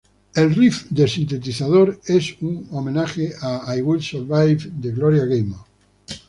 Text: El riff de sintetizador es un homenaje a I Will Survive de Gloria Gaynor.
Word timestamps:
El 0.43 0.47
riff 0.55 0.85
de 0.89 1.07
sintetizador 1.07 1.99
es 2.07 2.35
un 2.41 2.67
homenaje 2.71 3.33
a 3.39 3.75
I 3.77 3.83
Will 3.83 4.01
Survive 4.01 4.71
de 4.73 4.89
Gloria 4.91 5.25
Gaynor. 5.25 5.63